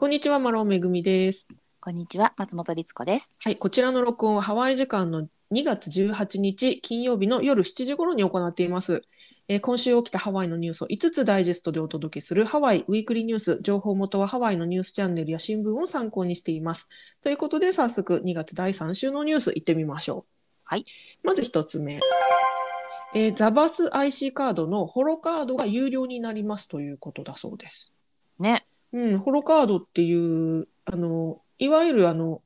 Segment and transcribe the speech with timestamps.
[0.00, 1.48] こんにちは、マロンめぐみです。
[1.80, 3.34] こんにちは、松本律子です。
[3.42, 9.02] はい、こちらの録音はハワイ時間の2月18日金曜日の夜7時頃に行っています。
[9.48, 13.58] えー今週起きたハワイのニュースを5つダイジェストでお届けするハワイウィークリーニュース。
[13.60, 16.88] 情報元はハワイのニュースチャンネルや新聞を参考にしています。
[17.20, 20.24] ということで、早速2月第3週のニュース行ってみましょう。
[20.62, 20.84] はい。
[21.24, 21.98] まず1つ目。
[23.16, 27.92] えーザバス IC カードのホロカードが有料になりますということだそうです。
[28.38, 28.67] ね。
[28.92, 32.42] うん、ホロカードっていう、あの、いわゆるあの、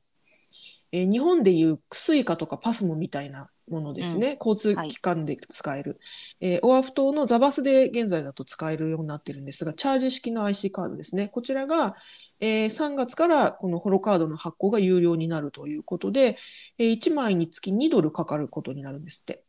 [0.92, 4.36] えー日本でいうスイカとかパスモみたいなものですね。
[4.38, 5.98] 交通機関で使える。
[6.40, 11.28] えーオアフ島のザ・バスで現在だと使えるようになってるんですが、チャージ式の IC カードですね。
[11.28, 11.96] こちらが、
[12.40, 16.36] えー3月からこのホロカードの発行が有料になるということで、
[16.76, 19.42] え1枚につき2ドルかかることになるんですって。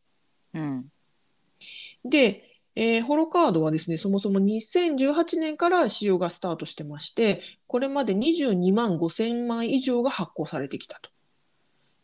[0.54, 0.86] うん。
[2.04, 11.10] で、えーホロカードはですね、そもそも2018年から使用がスタートしてまして、これまで22万5千枚以上が発行されてきたと。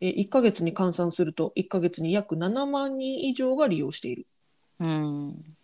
[0.01, 4.27] えー1ヶ月に換算すると、1ヶ月に約7万人以上が利用している。
[4.81, 5.57] うん。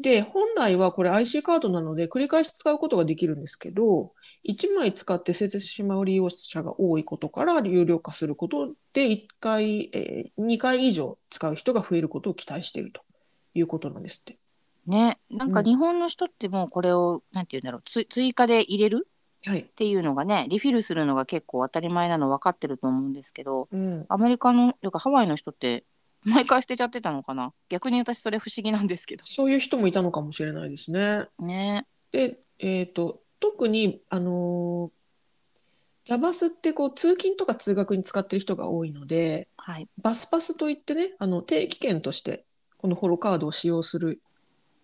[0.00, 4.12] で、本来はこれ IC カードなので繰り返し使うことができるんですけど、
[4.44, 13.02] 1枚使って捨ててしまう利用者が多いことから有料化することで1回、えー2回以上使う人が増えることを期待していると
[13.54, 14.38] いうことなんですって。
[14.86, 15.18] ね。
[15.30, 19.08] なんかうん日本の人ってもうこれを、なんて言うんだろう、つ追加で入れる？
[19.44, 19.60] はい。
[19.60, 24.06] っていうのがね、リフィルするのが結構当たり前なの分かってると思うんですけど、うん。
[24.08, 25.84] アメリカの、というかハワイの人って、
[26.24, 27.52] 毎回捨てちゃってたのかな？
[27.68, 29.24] 逆に私それ不思議なんですけど。
[29.26, 31.26] そういう人もいたのかもしれないですね。
[31.38, 31.86] ね。
[32.12, 34.90] で、えっと、特に、あのー
[36.04, 39.86] ザバスってこう通勤とか通学に使ってる人が多いので、はい。
[40.02, 42.44] バスパスといってね、あの定期券として
[42.82, 44.20] このホロカードを使用する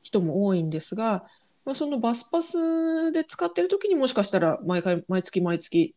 [0.03, 1.25] 人も多いんですが、
[1.65, 5.95] まあ、そのバスパスで使ってる時にもしかしたら毎回、毎月毎月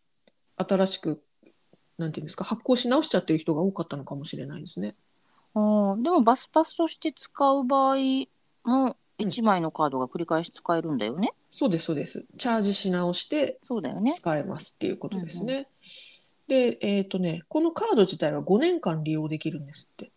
[0.58, 1.22] 新しく、
[1.98, 4.96] なんていうんですか、発行し直しちゃってる人が多かったのかもしれないですね。
[5.54, 7.98] あーでもバスパスとして使う場合も、
[8.66, 11.32] うん1枚のカードが繰り返し使えるんだよね。
[11.50, 12.26] そうです、そうです。
[12.38, 14.14] チャージし直してそうだよね。
[14.16, 15.68] 使えますっていうことですね。
[16.48, 20.12] で、えっとね、このカード自体は5年間利用できるんですって。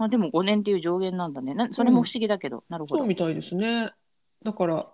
[0.00, 1.52] まあでも5年っていう上限なんだね。
[1.52, 2.96] なそれも不思議だけど、なるほど。
[3.00, 3.90] そうみたいですね。
[4.42, 4.86] だから、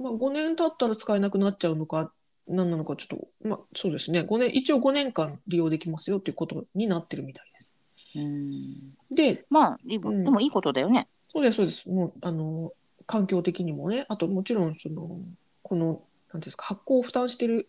[0.00, 2.10] まあ、5年経ったら使えなくなっちゃうのか、
[2.48, 4.20] 何なのかちょっと、まあ、そうですね。
[4.22, 7.66] 5年、一応5年間利用できますよっていうことになってるみたいで
[8.14, 8.18] す。
[8.18, 11.06] うんで、まあ、リボうんでもいいことだよね。
[11.30, 11.86] そうです、そうです。
[11.90, 12.72] もう、あの、
[13.06, 15.20] 環境的にもね、あともちろん、その、
[15.62, 16.02] この、なんてい
[16.32, 17.68] うんですか、発行を負担してる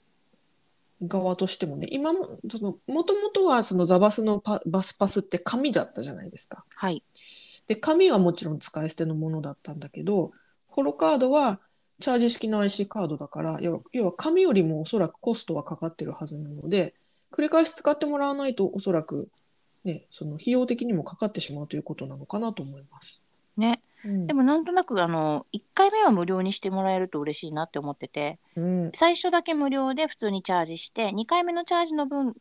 [1.01, 6.65] 側としてもね、今も、その、もともとはそのザバスのパバスパスって紙だったじゃないですか。
[6.75, 7.03] はい。
[7.67, 10.31] で、紙はもちろん使い捨てのものだったんだけど、
[10.67, 11.59] ホロカードは
[11.99, 16.95] チャージ式の IC カードだから、要は要は紙よりもおそらくコストはかかってるはずなので、
[17.31, 19.29] 繰り返し使ってもらわないとおそらく、
[19.83, 23.21] ね、その費用的にもかかってしまうということなのかなと思います。
[23.57, 23.81] ね。
[24.07, 24.27] うん。
[24.27, 32.33] でもなんとなく、あの、1回目は無料にしてもらえると嬉しいなって思ってて、うん、最初だけ無料で普通にチャージして、2回目のチャージの分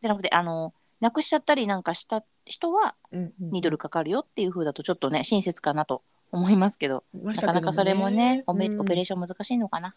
[0.00, 3.50] じゃなくて、あの、なくしちゃったりなんかした人はうん、うん。
[3.50, 8.80] 2ドルかかるよっていう風だとちょっとね、親切かなと思いますけど、ましたけどなかなかそれもね、オペうん。
[8.80, 9.94] オペレーション難しいのかな。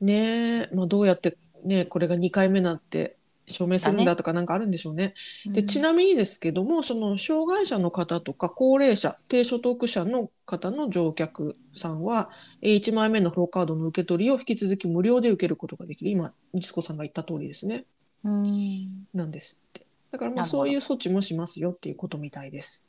[0.00, 3.17] ねえ、まあ、どうやって、ね、これが2回目なって
[3.48, 5.14] 証明するんだとかなんかあるんでしょうね。
[5.46, 12.30] で、ちなみにですけども、その障害者の方とか高齢者、低所得者の方の乗客さんは、
[12.62, 16.10] えー1枚目のフローカードの受け取りを引き続き無料で受けることができる。
[16.10, 17.84] 今、ニスコさんが言った通りですね。
[18.24, 19.06] うん。
[19.14, 19.86] なんですって。
[20.10, 22.84] だからまあそういう措置もしますよっていうことみたいです。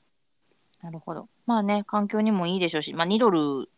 [0.82, 1.28] なるほど。
[1.46, 3.70] まあね、環境にもいいでしょうし、まあ2ドル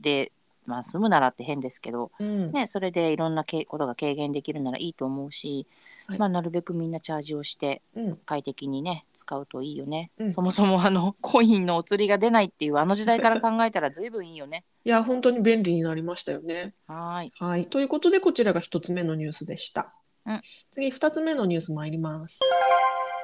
[0.00, 0.32] で、
[0.66, 2.52] まあ済むならって変ですけど、うん。
[2.52, 5.66] ね、それでいろんなけことが軽減できるならいいと思うし、
[6.12, 8.16] はいまあなるべくみんなチャージをしてうん。
[8.24, 16.74] 快適にね使うといいよね、うんそもそもあの コインのお釣りが出ないっていうあの時代から考えたら随分いいよねいや、本当に便利になりましたよね。
[16.88, 17.66] はーいはい。
[17.66, 19.94] ということで、こちらが一つ目のニュースでした。
[20.26, 20.40] うん
[20.72, 22.40] 次、二つ目のニュース参ります。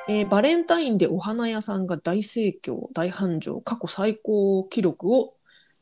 [0.08, 5.34] えーバレンタインでお花屋さんが大盛況、大繁盛、過去最高記録を、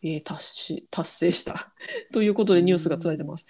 [0.03, 1.73] えー達し達成した
[2.13, 3.47] ということでニュースが伝えてます。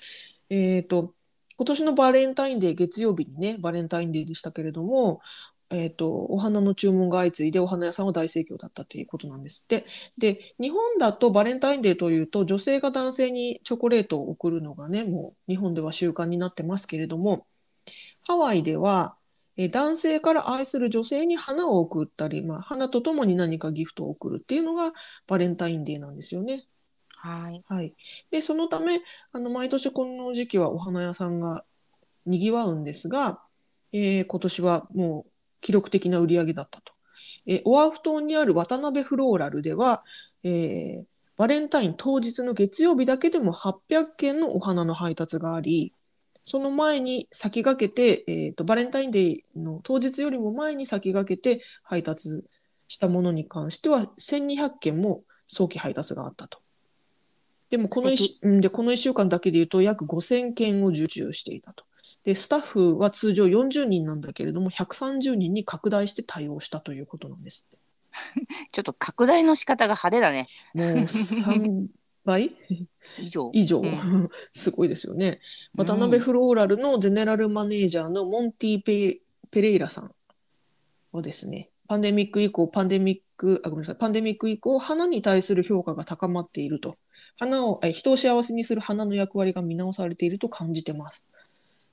[0.51, 1.15] えっと、
[1.57, 5.21] 今年のバレンタインデー、月曜日にね、バレンタインデーでしたけれども、
[5.71, 9.85] えっと、お花の注文が相次いでお花屋さんは大盛況だったということなんですって。
[10.19, 17.47] で、日本だとバレンタインデーというと、女性が男性にチョコレートを贈るのがね、もう日本では習慣になってますけれども、
[18.23, 19.17] ハワイでは、
[19.57, 24.93] えー男性から愛する女性に花を贈ったり、まあ、花とともに何かギフトを贈るっていうのが
[25.27, 26.67] バレンタインデーなんですよね。
[27.27, 27.65] はい。
[27.69, 27.95] はい、
[28.31, 29.01] でそのため
[29.33, 31.65] あの毎年この時期はお花屋さんが
[32.25, 33.43] にぎわうんですが、
[33.93, 35.31] えー今年はもう
[35.61, 36.93] 記録的な売り上げだったと。
[37.47, 40.05] えーオアフ島にある渡辺フローラルでは、
[40.45, 41.05] えー
[41.37, 45.93] バレンタイン当日の月曜日だけでも800件のお花の配達があり
[46.45, 52.45] その前に先駆けて、えーとバレンタインデーの当日よりも前に先駆けて配達
[52.89, 56.66] したものに関しては1200件も早期配達があったと。
[57.77, 61.85] でもこの素敵 1, うんでこの1週間だけでいうと約5000件を受注していたと。
[62.25, 67.79] でスタッフは通常40人なんだけれども130人に拡大して対応したということなんですって。
[68.73, 70.49] ちょっと拡大の仕方が派手だね。
[70.75, 71.87] もう3
[72.25, 72.57] 倍？
[73.21, 73.51] 以上。
[73.53, 75.41] 以上、うん すごいですよね。
[75.77, 79.21] 渡辺フローラルのゼネラルマネージャーのモンティペ・
[79.51, 80.15] ペレイラさん
[81.13, 86.97] はですね、パンデミック以降、パンデミック、あ、ごめんなさい、パンデミック以降、花に対する評価が高まっていると。
[87.39, 91.23] 花を、え人を幸せにする花の役割が見直されていると感じてます。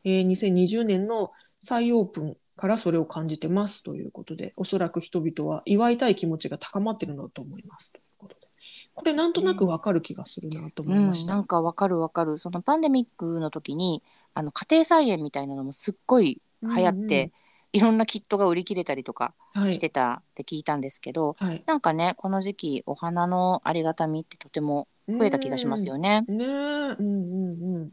[0.04, 1.32] えー2020年の
[1.62, 8.48] 再オープンからそれを感じてますということで、おそらく人々は祝いたい気持ちが高まっているのだと思いますということで。
[8.96, 11.36] これなんとなくわかる気がするなと思いましうん、た。
[11.36, 12.38] なんかわかるわかる。
[12.38, 14.04] そのパンデミックの時に、
[14.34, 17.32] あの家庭菜園みたいなのもすっごい流行って、
[17.74, 26.24] いろんなキットが売り切れたりとかしてたって聞いたんですけど、はい、なんかね、この時期お花のありがたみってとても増えた気がしますよね。
[26.28, 27.92] ねえ、うんうんうん。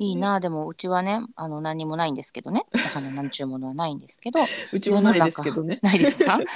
[0.00, 4.40] いいな、でもうちはね、あの何もないんですけどね、お花なんちゅうものはないんですけど、
[4.72, 5.78] うちもないですけどね。
[5.82, 6.38] ないですか？
[6.40, 6.46] はい、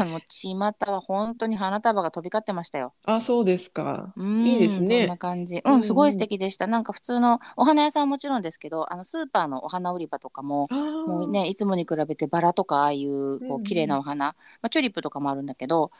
[0.00, 0.56] あの巷
[0.90, 2.94] は本当に花束が飛び交ってましたよ。
[3.04, 4.14] あ、そうですか。
[4.16, 5.00] うんいいですね。
[5.00, 5.56] そんな感じ。
[5.62, 6.66] うんうんうん、すごい素敵でした。
[6.66, 10.66] なんか普通のお花屋さんはもちろんですけど、あのスーパーのお花売り場とかも、
[11.06, 15.90] もうね、いつもに比べてバラとかああいううんうこうん綺麗なお花、まあ、チューリップとかもあるんだけど、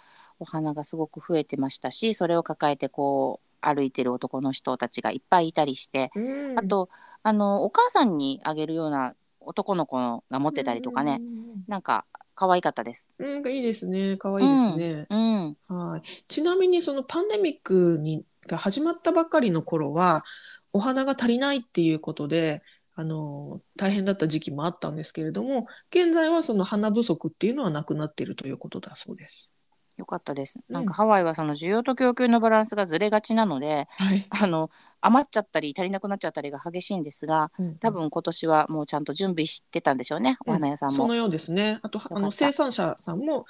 [0.40, 6.88] お花がすごく増えてましたし、それを抱えてこう歩いてる男の人たちがいっぱいいたりして、うんあと
[7.22, 11.20] あのお母さんにあげるような男の子が持ってたりとかね、
[11.66, 13.10] なんか可愛かったです。
[13.18, 14.16] うんいいですね。
[14.18, 15.06] 可愛いですね。
[15.08, 16.02] うん、はい。
[16.28, 20.24] ちなみにそのパンデミックにが始まったばかりの頃は
[20.72, 22.62] お花が足りないっていうことで。
[22.96, 29.50] あの大変だった時期もあったんですけれども現在はその花不足っていうのはなくなっているということだそうです。
[29.96, 30.58] よかったです。
[30.68, 34.70] うんなんかハワイはその需要と供給のバランスがずれがちなので、はい、 あの
[35.00, 37.50] 余っちゃったり足りなくなっちゃったりが激しいんですが、
[37.80, 40.94] 多分今年はもうちゃんと準備してたんでしょうね、お花屋さんも。
[40.94, 41.78] そのようですね。
[41.82, 43.46] あとたあの生産者さんも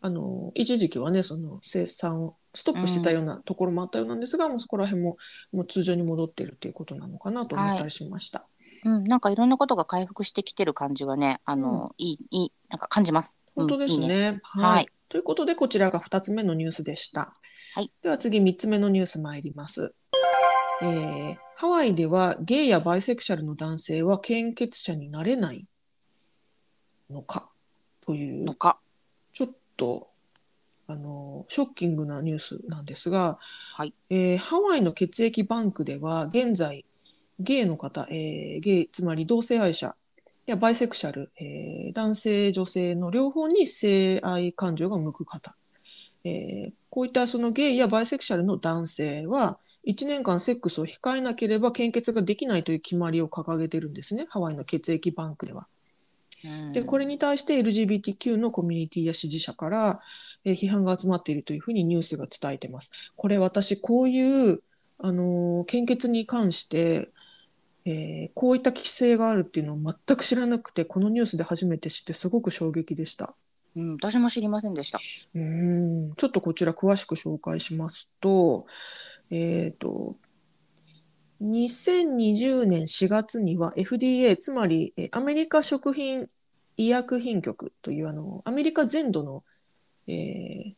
[0.00, 5.16] あの一時期はねその生産をストップしてたようなところもあったようなんですが、もうそこら辺も
[5.52, 8.48] もう通常に戻っているということなのかなと思ったりしました。
[8.84, 13.36] うん、なんかいろんなことが回復してきてる感じはね、あの、いい、いい、なんか感じます。
[13.54, 14.40] 本当ですうんいいね。
[14.42, 14.88] はいはい。
[15.08, 17.34] ということでこちらが2つ目のニュースでした。
[17.74, 17.92] はい。
[18.02, 19.94] では次3つ目のニュース参ります。
[20.82, 25.64] えーハワイではゲイやバイセクシャルの男性は献血者になれない
[27.08, 27.48] のか？
[28.04, 28.78] というのか。
[29.32, 29.48] ちょっ
[29.78, 30.08] と
[30.86, 33.38] あのショッキングなニュースなんですが、
[33.74, 36.84] はいえーハワイの血液バンクでは現在
[37.40, 39.96] ゲイの方、えーゲイつまり同性愛者
[40.46, 45.56] やバイセクシャル、えー男性女性の両方に性愛感情が向く方、
[46.24, 55.66] えーこういったそのゲイやバイセクシャルの男性は1年間セックスを控えなければ献血ができないという決まりを掲げてるんですねハワイの血液バンクでは。
[56.44, 60.00] うんでこれに対して LGBTQ のコミュニティや支持者から、
[60.44, 62.90] えー批判が集まっているというふうにニュースが伝えてます。
[63.16, 64.62] これ私こういう、
[64.98, 67.08] あのー献血に関して、
[67.86, 73.34] えーこういった規制があるっていうのを全く知らなくてこのニュースで初めて知ってすごく衝撃でした。
[73.76, 74.98] うん、私も知りませんでした。
[75.34, 75.40] うー
[76.10, 78.66] んちょっとこちら詳しく紹介しますと、
[79.30, 80.16] えっ、と、
[81.42, 86.26] 2020年4月には FDA、つまりえーアメリカ食品
[86.76, 89.44] 医薬品局というあのアメリカ全土の、
[90.08, 90.74] えー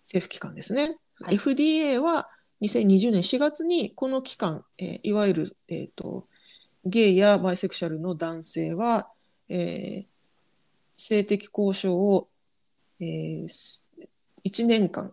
[0.00, 0.96] 政府機関ですね。
[1.20, 2.30] はい FDA は
[2.62, 6.26] 2020年4月にこの機関、えーいわゆる、えーと
[6.88, 9.10] ゲイやバイセクシャルの男性は、
[9.48, 10.18] えー
[11.00, 12.28] 性的交渉を、
[13.00, 13.44] えー
[14.44, 15.12] 1年間、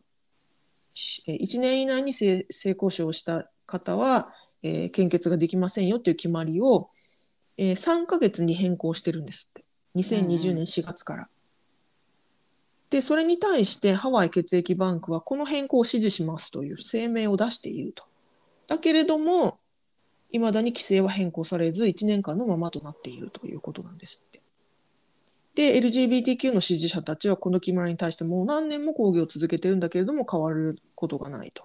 [0.94, 6.90] 1年以内に性性交渉をした方は、えー献血ができませんよという決まりを、
[7.58, 9.64] えー3ヶ月に変更してるんですって。
[9.96, 11.30] 2020年4月から。
[12.90, 18.04] で、それに対してハワイ血液バンクはこの変更を支持しますという声明を出していると。
[18.68, 19.60] だけれども、
[20.36, 24.42] いまだに規制は変更されず1年間のままとなっているということなんですって。
[25.56, 31.64] で、LGBTQ の支持者たちはこの決まりに対してもう何年も抗議を続けてるんだけれども変わることがないと。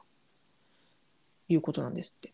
[1.49, 2.33] いうことなんですって。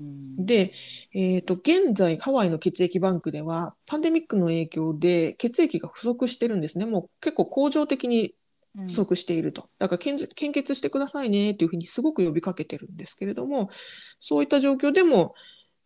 [0.00, 0.72] うんで、
[1.12, 6.86] えっ、と、現在、ハワイの血液バンクでは、パンデミックの影響で血液が不足してるんですね。
[6.86, 8.34] もう結構恒常的に
[8.76, 9.68] うん不足していると。
[9.78, 13.70] だから献血献血してくださいねっていうふうにすごく呼びかけてるんですけれども、
[14.18, 15.34] そういった状況でも、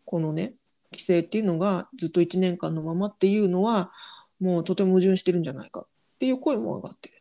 [0.09, 0.55] このね、
[0.91, 3.93] 規制っていうのがずっと1年間のままっていうのは、
[4.41, 5.87] もうとても矛盾してるんじゃないかっ
[6.19, 7.15] ていう声も上がってる。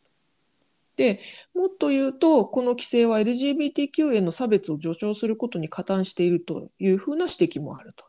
[0.95, 1.19] で、
[1.53, 8.05] もっと言うと、この規制は LGBTQ への差別を助長することに加担しているというふうな指摘もあると。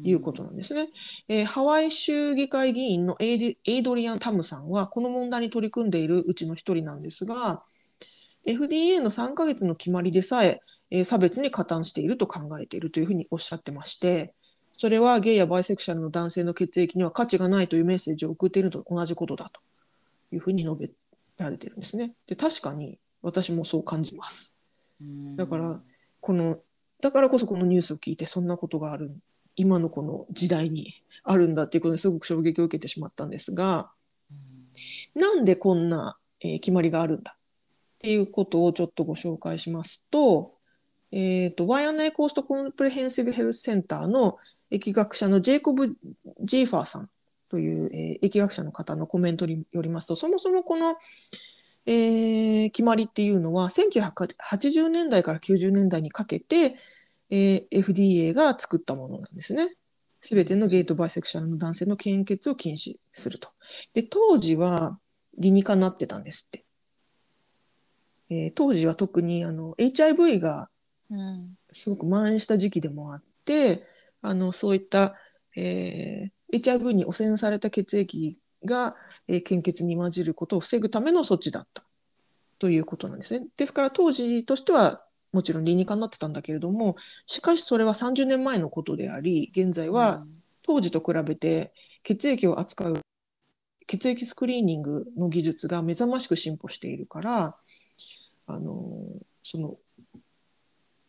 [0.00, 0.90] いうことなんですね。
[1.26, 7.64] えーハワイ州議会議員のエイエイドリアン・タムさんは、この問題に取り組んでいるうちの一人なんですが、
[8.46, 10.60] FDA の3ヶ月の決まりでさえ
[10.90, 14.34] えー差別に加担していると考えているというふうにおっしゃってまして、
[14.72, 19.60] それはゲイやバイセクシャルの男性の血液には価値がないというメッセージを送っているのと同じことだと
[20.32, 20.90] いうふうに述べ
[21.36, 22.12] られているんですね。
[22.26, 24.56] で、確かに私もそう感じます。
[25.00, 25.80] うんだから
[26.20, 26.58] この
[27.00, 29.14] だからこそこのニュースを聞いてそんなことがある
[29.54, 33.90] 今のこの時代にあるんだっていうことにすごく衝撃を受けてしまったんですが
[34.30, 37.38] うんなんでこんな、えー決まりがあるんだっ
[37.98, 40.54] ていうことをちょっとご紹介しますと,、
[41.10, 44.38] えー、とワイアナイコーストコンプレヘンシブヘルスセンターの
[44.70, 45.96] 疫学者のジェイコブ・
[46.42, 47.10] ジーファーさん
[47.48, 50.96] という、えー疫学者の方のコメントによりますとそもそもこの
[51.86, 56.74] えー決まりっていうのは1980年代から90年代にかけて、
[57.30, 59.74] えー FDA が作ったものなんですね。
[60.20, 63.50] すべてのゲイとバイセクシャルの男性の献血を禁止すると。
[63.94, 64.98] で、当時は
[65.38, 66.64] 理にかなってたんですって。
[68.30, 70.68] えー当時は特にあの HIV が
[71.72, 73.86] すごく蔓延した時期でもあって、
[74.22, 75.14] あのそういった、
[75.56, 78.96] えー HIV に汚染された血液が、
[79.26, 81.84] えー献血に混じることを防ぐための措置だった。
[82.58, 83.46] ということなんですね。
[83.56, 86.96] ですから当時としてはもちろん理にかなってたんだけれども、
[87.26, 90.26] しかしそれは30年前のことであり、現在は
[90.62, 91.72] 当時と比べて
[92.02, 93.00] 血液を扱う
[93.86, 97.56] 血液スクリーニングの技術が目覚ましく進歩しているから、
[98.46, 99.04] あの
[99.42, 99.76] その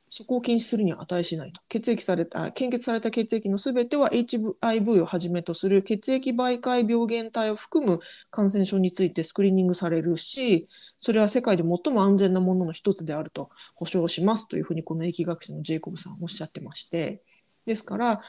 [0.09, 1.61] そこを禁止するには値しないと。
[1.69, 7.99] 血液された、あ献血された血液のすべては HIV をはじめとする血液媒介病原体を含む
[8.31, 17.21] 感染症についてスクリーニングされるし、それは世界で最も安全なものの一つであると保証しますというふうにこの疫学者のジェイコブさんはおっしゃってまして、
[17.65, 18.19] ですから、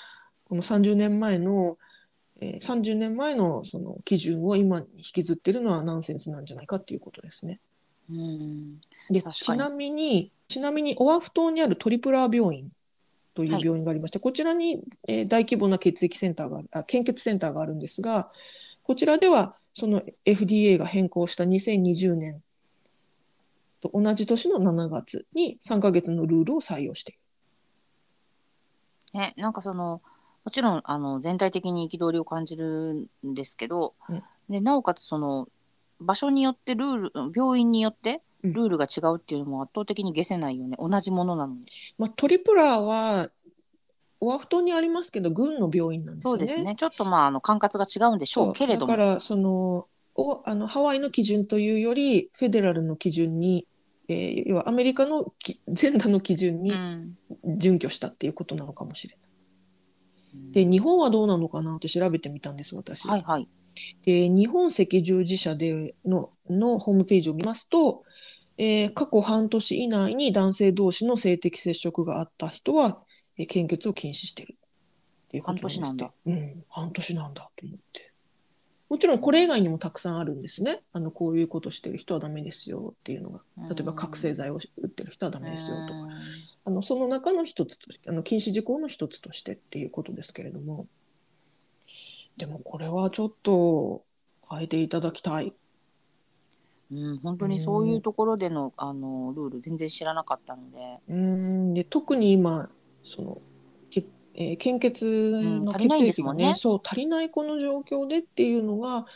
[0.45, 1.79] この30年前の、
[2.41, 7.61] えー30年前のその基準を今に引きずってるのはナンセンスなんじゃないかっていうことですね。
[8.11, 12.71] うんでちなみにちなみにオアフ島にあるトリプラー病院
[13.35, 18.33] というはい病院がありまして、こちらに、えー大規模な血液センターがあ献血センターがあるんですが
[18.83, 22.43] こちらではその FDA が変更した2020年
[23.81, 27.21] と同じ年の7月に3ヶ月のルールを採用している。
[29.21, 30.03] ね、なんかその
[30.45, 35.49] もちろんあの全体的に憤りを感じるんですけど、うんでなおかつその
[36.01, 40.77] 場所によってルール病院によってうんルールが違うっていうのも圧倒的に消せないよね。
[40.79, 41.61] 同じものなのに。
[41.99, 43.29] まあ、トリプラーは
[44.21, 46.25] オアフ島にありますけど軍の病院なんです。
[46.25, 46.75] そうですね。
[46.77, 48.87] ちょっとまああの管轄が違うんでしょそううけれども。
[48.87, 53.67] だからそのおあのハワイの基準というよりフェデラルの基準に、
[54.09, 57.17] えー要はアメリカのき全土の基準にうん。
[57.59, 59.31] 準拠したっていうことなのかもしれない。
[60.35, 60.53] うん。
[60.53, 63.09] で日本はどうなのかなって調べてみたんです私。
[63.09, 63.49] はいはい。
[64.05, 68.03] で日本赤十字社でののホームページを見ますと、
[68.63, 73.03] えー過去半年以内に男性同士の性的接触があった人は、
[73.39, 76.13] えー献血を禁止しているっていうことで半年なんだ。
[76.27, 78.13] うん、半年なんだと思って。
[78.91, 80.83] もちろんこれ以外にもたくさんあるんですね。
[80.93, 83.41] あのこういうことしてる人はダメですよっていうのが。
[83.71, 86.09] 例えば覚醒剤を打ってる人はダメですよとか。
[86.67, 90.87] あのその中の一つとしてあの禁止事項の一つとしてっていうことですけれども
[92.37, 94.03] でもこれはちょっと
[94.51, 95.55] 変えていただきたい。
[96.93, 101.75] うん、本当にそういうところでのあのルール全然知らなかったので、うん。
[101.75, 102.69] で特に今
[103.05, 103.39] その、
[103.91, 104.05] け
[104.35, 106.55] えー献血の血液がね,、ですもんね。
[106.55, 109.07] そう足りないこの状況でっていうのが、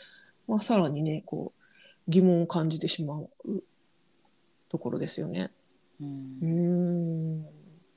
[0.47, 1.61] まあ、さらにねこう
[2.07, 3.29] 疑問を感じてしまう
[4.69, 5.51] ところですよね。
[5.99, 6.37] うん。
[6.41, 7.41] うん。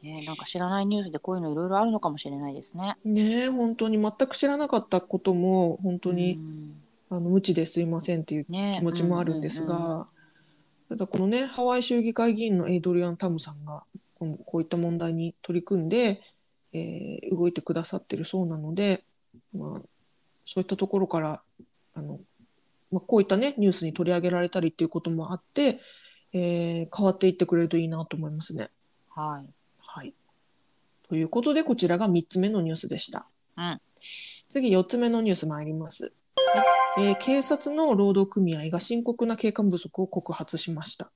[0.03, 2.97] ね、なんか知らないニュースでこういうのいろいろあるのかもしれないですね。
[3.05, 10.07] ねえ本当に全く知らなかったことも本当に、うんあの無知ですいませんっていうね気持ちもあるんですが、うんうんうん
[10.89, 13.85] ただこのねハワイ州議会議員のエイドリアン・タムさんが
[14.15, 16.23] このこういった問題に取り組んで、
[16.73, 19.05] えー動いてくださってるそうなので、
[19.55, 19.83] まあ、
[20.45, 21.43] そういったところから
[21.95, 22.21] あの、
[22.91, 25.81] まあ、こういったねニュースに取り上げられたりっていうこともあって、
[26.33, 28.71] えー変わっていってくれるといいなと思いますね。
[29.15, 29.51] はい。
[29.79, 30.15] はい、
[31.09, 33.27] ということでこちらが3つ目のニュースでした。
[33.59, 33.81] うん
[34.49, 36.13] 次4つ目のニュース参ります。
[36.99, 41.11] えー警察の労働組合が深刻な警官不足を告発しました。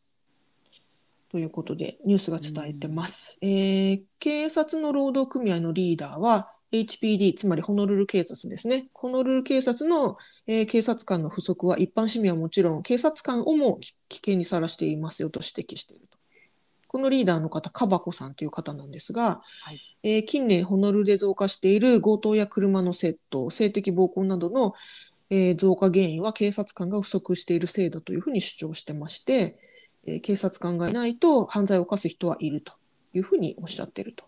[1.31, 3.39] ということでニュースが伝えてます。
[3.41, 8.89] えー警察の労働組合のリーダーは HPD つまりホノルル警察ですね。
[8.93, 16.19] ホノルル警察の、えー警察官の不足は一般市民はもちろん警察官をも危危険にさらしていますよと指摘していると。
[16.89, 24.75] このリーダーの方、カバコさんという方なんですが、はいえー近年ホノルルで増加している強盗や車の窃盗、性的暴行などの、
[25.31, 29.59] えー増加原因は警察官が不足しているせいだというふうに主張してまして、
[30.07, 32.73] えー警察官がいないと犯罪を犯す人はいると
[33.15, 34.25] いうふうにおっしゃっていると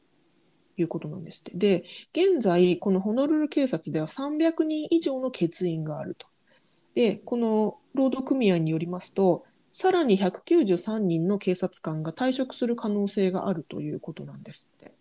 [0.77, 1.57] いうことなんですって。
[1.57, 6.27] で、現在、このホノルル警察では300人以上の欠員があると。
[6.95, 14.93] で、この労働組合によりますと、さらに193人の警察官が退職する可能性があるということなんですって。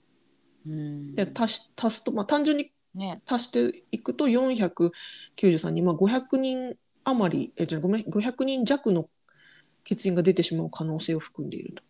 [0.66, 9.10] うんで足すと、まあ、単純にね足していくと493人、まあ、500人余り、え、じゃごめん、500人弱の
[9.88, 11.84] 欠員が出てしまう可能性を含んでいると。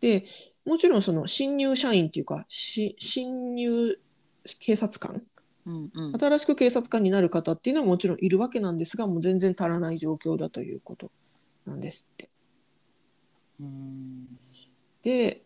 [0.00, 0.24] で、
[0.64, 3.98] もちろんその新入社員っていうか、し新入
[4.60, 5.22] 警察官、
[5.66, 11.10] うんうん新しく警察官になる方っていうのはもちろんいるわけなんですが、もう全然足らない状況だということ
[11.66, 12.30] なんですって。
[13.60, 14.38] うん
[15.02, 15.42] で、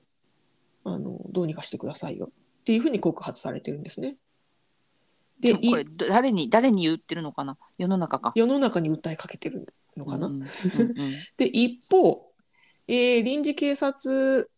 [0.84, 4.16] あの、どうにかしてくださいよっていうふうに告発されてるんですね。
[5.40, 7.56] で、いこれ誰に誰に言ってるのかな？
[7.78, 8.32] 世の中か。
[8.34, 10.26] 世の中に訴えかけてるのかな？
[10.26, 10.94] うんうんうん
[11.36, 12.32] で、一方、
[12.88, 14.48] えー臨時警察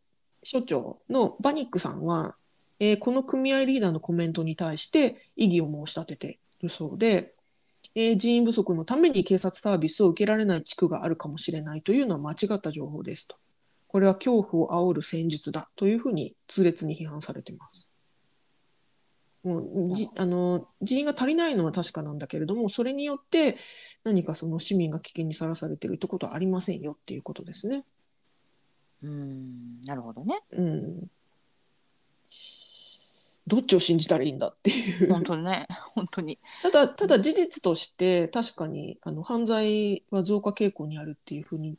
[0.42, 2.36] 署長のバニックさんは、
[2.78, 7.34] えーこの組合リーダーのコメントに対して異議を申し立てているそうで、
[7.94, 13.36] えー人員不足のために警察サービスを受けられない地区があるかもしれないというのは間違った情報ですと。
[13.88, 17.89] これは恐怖を煽る戦術だというふうに痛烈に批判されています。
[19.42, 23.56] もうじあの人員が足りないのは確かなんだけれども、それによって
[24.04, 27.84] 何かその市民が危険にさらされているってことはありませんよっていうことですね。
[29.02, 30.42] うんなるほどね。
[30.52, 31.10] うん。
[33.46, 35.10] どっちを信じたらいいんだっていう。
[35.10, 36.38] 本当にね本当に。
[36.62, 41.76] ただ、ただ事実として確かにあの犯罪は増加傾向にあるっていうふうに、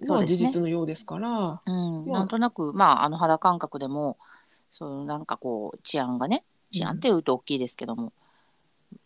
[0.00, 4.18] まあ事実のようですから、うん、まあなんとなくまああの肌感覚でも
[4.78, 8.12] そうなんかこう治安がね治安って言うと大きいですけども、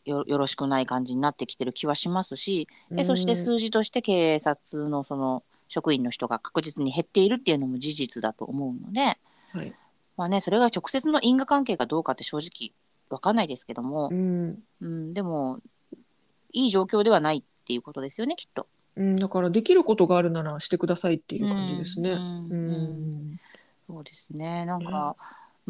[0.05, 9.17] よよろしくない感じになってきてる気はしますしでそしてうん数字として警察のその職員の人が確実に減っているっていうのも事実だと思うので、
[9.53, 9.73] はい。
[10.17, 12.73] まあね、それが直接の因果関係かどうかって正直
[13.09, 14.59] わかんないですけどもう、ん。
[14.81, 15.61] うん、でも
[16.53, 18.67] いい状況ではないっていうことですよねきっと。
[18.97, 22.11] うん、だからできることがあるならしてくださいっていう感じですね。
[22.11, 23.41] うんううんん。
[23.87, 24.67] そうですね。
[24.67, 25.17] なんか、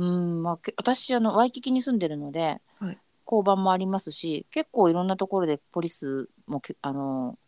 [0.03, 2.99] うん、まあ、け私、あの、ワイキキに住んでるので、はい
[3.31, 7.39] 交番もありますし、結構いろんなところでポリスもけ、あの、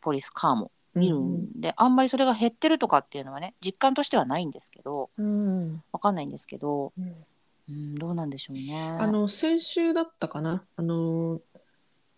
[0.00, 5.82] ポリスカーも見るんで、あんまりそれが減ってるとかっていうのはね、実感としてはないんですけど、うん。
[5.92, 7.14] わかんないんですけど、うん
[7.68, 8.96] うん、どうなんでしょうね。
[8.98, 11.40] あの先週だったかな、あの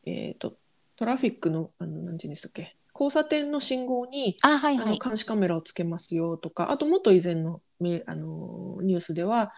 [0.06, 0.54] えっ、と
[0.96, 4.98] トラフィックのあの何て言うんでしたっけ、交差点の信号にあ、はいあのはい。
[5.02, 9.52] 監視カメラをつけますよとか、あともっと以前のめあのニュースでは、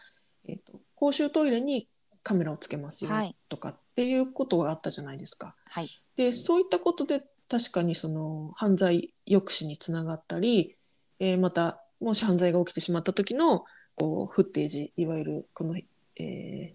[0.47, 1.89] えっ、と公衆トイレに
[2.23, 5.55] カメラをつけますよはいとかっていうことがあったじゃないですか。
[5.67, 5.89] はい。
[6.17, 10.77] で、そういったことで確かにその犯罪抑止につながったり、
[11.19, 15.77] えーまたもし犯罪が起きてしまった時のこうフッテージ、いわゆるこの、
[16.17, 16.75] え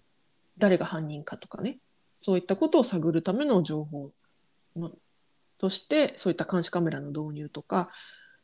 [0.58, 1.78] 誰が犯人かとかね、
[2.14, 4.10] そういったことを探るための情報
[4.74, 4.90] の
[5.58, 7.90] として、そういった監視カメラの導入とか、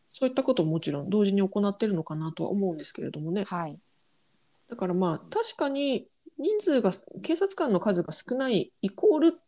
[0.09, 3.45] そういったことをもちろん同時に行っているのかなとは思うんですけれどもね。
[3.45, 3.79] はい。
[4.69, 6.07] だからまあ確かに
[6.39, 9.41] 人数が警察官の数が少ないイコール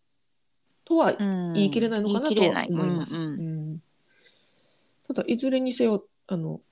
[0.85, 3.27] とはうん言い切れないのかなと思います。
[3.27, 3.83] うんうんうん
[5.07, 6.62] ただいずれにせよあの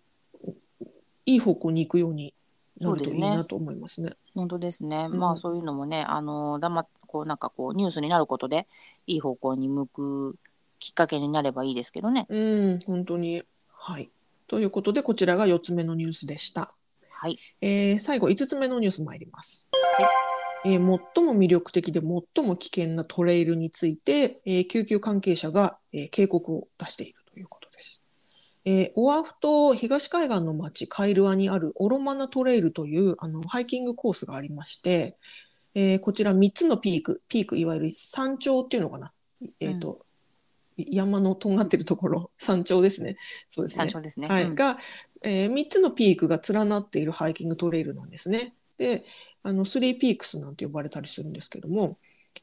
[1.26, 2.32] いい方向に行くように
[2.80, 4.10] なるといいなと思いますね。
[4.34, 5.08] 本当ですね。
[5.10, 8.66] うんまあそういうのもね、あの、だま、こうなんかこうニュースになることで、
[9.06, 10.36] いい方向に向く
[10.78, 12.26] きっかけになればいいですけどね。
[12.28, 14.10] うん本当にはい。
[14.48, 16.74] ということでこちらが4つ目のニュースでした。
[17.22, 17.38] はい。
[17.60, 19.68] えー最後5つ目のニュース参ります。
[20.64, 28.02] えー最も魅力的で最も危険なトレイルについて、えー救急関係者が、えー警告を出しているということです。
[28.64, 35.16] えーオアフ島東海岸の町カイルアにあるオロマナトレイルというあのハイキングコースがありまして、
[35.76, 39.12] えーこちら3つのピーク、ピークいわゆる山頂っていうのかな、
[39.60, 40.04] えーと
[40.76, 43.16] 山のとんがってるところ、山頂ですね。
[43.50, 43.90] そうですね山。
[43.90, 44.28] 頂ですね。
[44.28, 44.78] はい、うんが、
[45.24, 48.54] えー、3つのピークが連なっているハイキングトレイルなんですね。
[48.78, 49.04] で
[49.42, 51.98] あのスリーピークスなんて呼ばれたりするんですけども、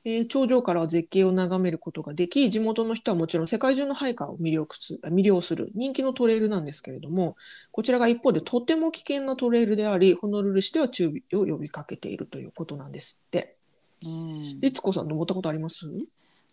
[0.06, 7.36] えー頂上からは絶景を眺めることができ地元の人はもちろん世界中のハイカーを魅力す魅了する人気のトレイルなんですけれども
[7.72, 13.56] こちらが一方でとても危険なトレイルでありホノルル市では注意を呼びかけているということなんですって。
[14.02, 15.86] うん、律子さん登ったことあります？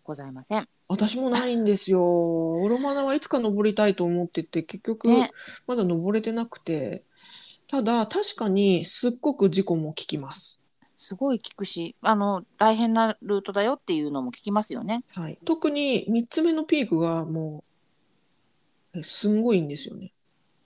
[0.07, 0.67] ございません。
[0.87, 2.01] 私もないんですよ。
[2.01, 5.31] オロマナはいつか登りたいと思ってて結局ね、
[5.67, 7.03] まだ登れてなくて、
[7.67, 10.61] ただ確かにすっごく事故も聞きます。
[10.95, 15.03] すごい聞くし、あの大変なルートだよっていうのも聞きますよね。
[15.13, 17.63] はい、特に3つ目のピークがも
[18.95, 20.13] うえすんごいんですよね。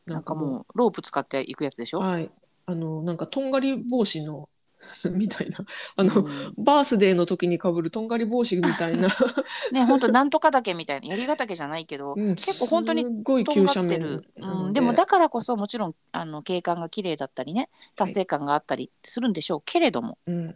[0.06, 2.00] なんかもうロープ使っていくやつでしょ？
[2.00, 2.30] はい、
[2.68, 4.48] あのなんかとんがり帽子の
[5.12, 5.60] みたいな。
[5.96, 6.54] あの、うん。
[6.58, 9.08] バースデーの時にかぶるとんがり帽子みたいな、
[9.72, 14.26] ね、本当なんとか岳みたいな、槍ヶ岳じゃないけど、うん結構本当にとんがってる。
[14.38, 20.56] うん、でもだからこそもちろんあの景観が綺麗だったりね、達成感があったりするんでしょうけれども、うん。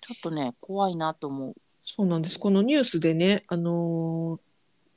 [0.00, 1.54] ちょっとね怖いなと思う。
[1.84, 2.38] そうなんです。
[2.38, 4.49] このニュースでね、あのー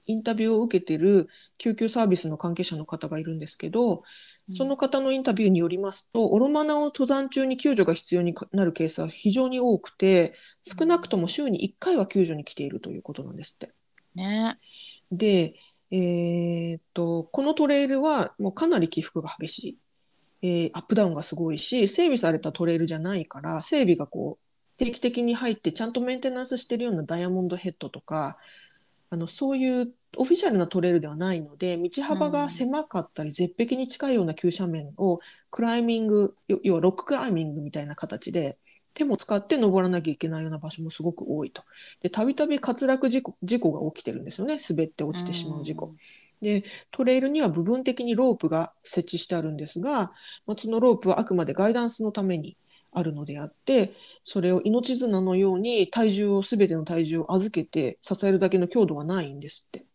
[0.05, 4.03] インタビューを受けてる救急サービスの関係者の方がいるんですけど、
[4.53, 13.71] その方のインタビューによりますと、オロマナを登山中に救助が必要になるケースは非常に多くて、少なくとも週に1回は救助に来ているということなんですって。
[14.15, 14.57] ね、
[15.11, 15.55] で、
[15.91, 19.77] えーっと、このトレイルはもうかなり起伏が激しい。
[20.41, 24.43] えーアップダウンがすごいし、整備されたトレイルじゃないから、整備がこう、
[24.77, 28.37] 定期的に入ってちゃんとメンテナンスしてるようなダイヤモンドヘッドとか、
[29.13, 35.19] あの、そういうオフィシャルなトレイルではないので、道幅が狭かったり、絶壁に近いような急斜面を
[35.51, 38.57] クライミング、要要はロッククライミングみたいな形で、
[38.95, 41.63] 手も使って登らなきゃいけないような場所もすごく多いと。
[42.01, 44.57] で、たびたび滑落事故事故が起きてるんですよね。
[44.67, 45.95] 滑って落ちてしまう事故。
[46.41, 50.11] で、トレイルには部分的にロープが設置してあるんですが、
[50.47, 52.57] まあ、そのロープはあくまでガイダンスのために
[52.93, 59.85] あるのであって、それを命綱のように体重を、すべての体重を預けて支えるだけの強度はないんですって。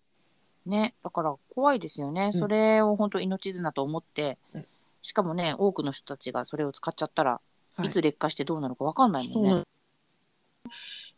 [0.67, 2.27] ね、だから怖いですよね。
[2.27, 2.33] うん。
[2.33, 4.67] それを本当命綱と思って、うん。
[5.03, 7.41] しかもね、多くの人たちがそれを使っちゃったら、
[7.77, 7.89] はい。
[7.89, 9.65] い、つ劣化してどうなるかわかんないもんなん。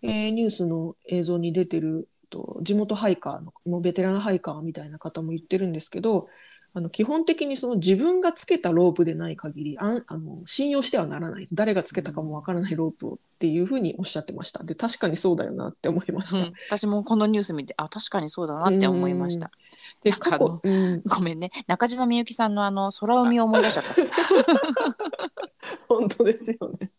[0.03, 6.29] えーニュースの映像に出てると地元ハイカーのもうベテランハイカーみたいな方も言ってるんですけど
[6.73, 16.39] あの基本的にその自分がつけたロープでない限りあんあの信用してはならない誰がつけたかもわからないロープをっていうふうにおっしゃってましたで確かにそうだよなって思いました。
[16.39, 19.51] うん私もこのニュース見て、あ、確かにそうだなって思いました。
[20.03, 21.51] で過去、うん、ごめんね。
[21.67, 23.95] 中島みゆきさんのあの空海を思い出しちゃった。
[25.89, 26.93] 本当ですよね。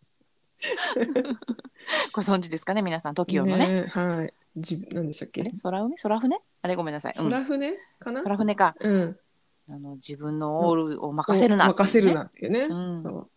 [2.14, 3.86] ご存知ですかね、皆さん、TOKIO のね。
[3.90, 4.34] はい。
[4.58, 5.44] じ何でしたっけ？
[5.64, 6.38] 空海空船？
[6.62, 6.76] あれ？
[6.76, 7.14] ごめんなさい。
[7.18, 8.76] うん空船かな、空船か。
[8.80, 9.18] うん、
[9.70, 13.02] あの自分のオールを任せるなね、任せるなっていうね、うん。
[13.02, 13.30] そう。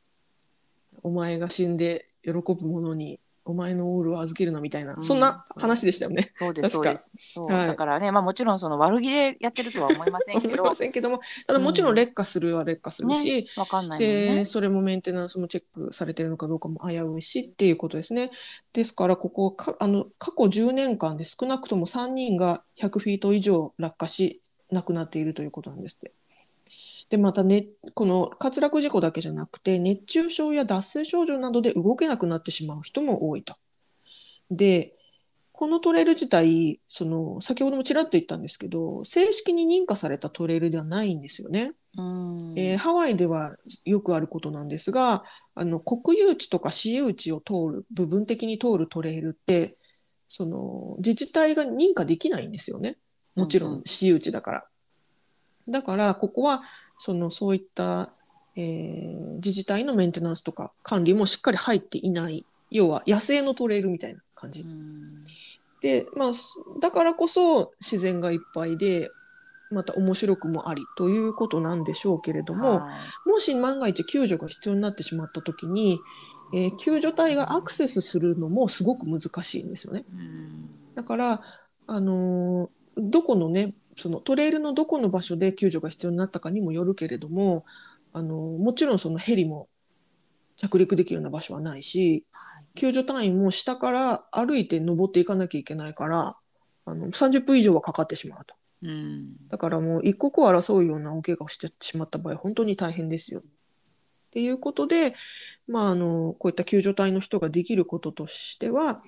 [1.02, 5.02] お前が死んで喜ぶ者にお前のオールを預けるなみたいな、うん。
[5.02, 6.32] そんな話でしたよね。
[6.34, 7.12] そうです、そうです。
[7.18, 7.66] そう、はい。
[7.66, 11.10] だからね、まあもちろんその悪気でやってるとは思いませんけ 思いど、ませんけど。
[11.10, 14.44] もただもちろん劣化するは劣化するし、ね、わかんないもんでね。
[14.46, 18.30] それもメンテナンスもチェックされてるのかどうかも危ういしっていうことですね。
[18.72, 24.40] ですからここかあの過去10年間で少なくとも3人が100フィート以上落下し
[24.74, 26.12] 亡くなっているということなんですって。
[27.10, 33.56] でまたねこの滑落事故だけじゃなくて熱中症や脱水症状などで動けなくなってしまう人も多いと。
[34.50, 34.94] で
[35.52, 41.72] このトレイル自体その先ほどもちらっと言ったんですけど正式に認可されたトレイルではないんですよね。
[41.96, 42.54] うん。
[42.56, 45.22] えーハワイではよくあることなんですが
[45.54, 49.76] あの国有地とか私有地を通る部分的に通るトレイルって
[50.28, 52.96] その自治体が認可できないんですよね
[53.34, 54.64] もちろうん私有地だから。
[55.68, 56.62] だからここは
[56.96, 58.12] そのそういった、
[58.56, 64.66] えー自治体のメンテナンスとか管理もしっかり入っていない要は野生のトレイルみたいな感じう。
[64.66, 65.24] ん
[65.80, 69.10] で、まあ、すだからこそ自然がいっぱいで
[69.70, 72.90] また面白くもありということなんでしょうけれども、は
[73.26, 75.98] いもし万が一救助が必要になってしまった時に、
[76.54, 80.04] えー救助隊がアクセスするのもすごく難しいんですよね。
[80.12, 81.42] うんだから、
[81.86, 87.64] あのーどこのねそのトレイルのどこの場所で救助が必要になったかにもよるけれども、
[88.12, 89.68] あのーもちろんそのヘリも
[90.56, 96.36] 着陸できるような場所はないしはい救助隊員も下から歩いて登っていかなきゃいけないから
[96.86, 98.54] あの30分以上はかかってしまうと。
[98.82, 103.40] うんだからもう一刻を争うようなお怪我をしてしまった場合、本当に大変ですよ。
[103.40, 103.42] っ
[104.30, 105.14] ていうことで、
[105.66, 109.02] まあ、あの、こういった救助隊の人ができることとしては、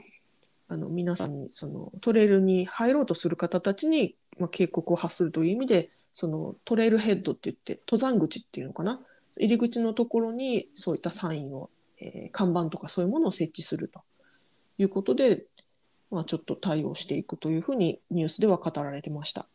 [0.68, 9.00] あの、皆さんに、その、トレイルに入ろうとする方たちに、まあ、警告を発するという意味で、その、トレイルヘッドって言って、登山口っていうのかな？
[9.37, 14.02] 入り口のところに、そういったサインをえー看板とかそういうものを設置すると
[14.79, 15.44] いうことで、
[16.11, 19.46] まあ、ちょっと対応していくというふうにニュースでは語られてました。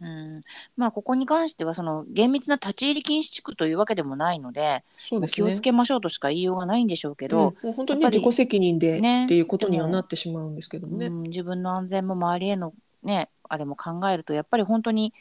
[0.00, 0.42] うん、
[0.76, 5.48] まあここに関してはその厳密な立ち入り禁止地区というわけでもないのでそうですね。
[5.48, 7.30] 気をつけましょうとしか言いようがないんでしょうけうん。
[7.30, 11.06] ど、もう本当に、自己責任でねっていうことにはなってしまうんですけどもね。
[11.06, 15.12] うん、自分の安全も周りへのねあれも考えるとやっぱり本当に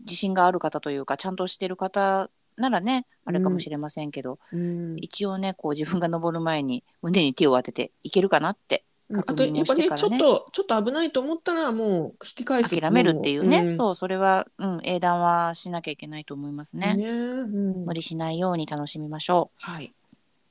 [0.00, 4.96] 自信がある方というかちゃんとしてる方ならねあれかもしれませんけど、うん。
[4.98, 19.94] 一応ねこう自分が登る前に胸に手を当てていけるかなってあ確認をとやっぱねちょっとちょっと危ないと思ったらもう引き返す諦めるっていうね、んそうそれは、うん、英断はしなきゃいけないと思いますねねうん無理しないように楽しみましょはい。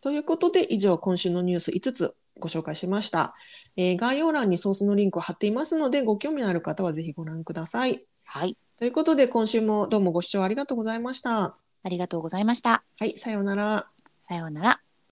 [0.01, 3.35] ということで、以上、今週のニュース5つご紹介しました。
[3.75, 7.93] えー概要欄にソースのリンクを貼っていますので、ご興味のある方はぜひご覧ください。
[7.93, 11.57] うはいということで、今週もどうもご視聴ありがとうございました。
[11.83, 13.87] ありがとうございましたはい、さようなら。
[14.21, 14.81] さようなら